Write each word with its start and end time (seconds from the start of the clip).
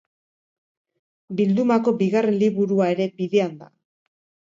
Bildumako 1.41 1.93
bigarren 1.99 2.37
liburua 2.45 2.87
ere 2.95 3.07
bidean 3.21 3.55
da. 3.61 3.69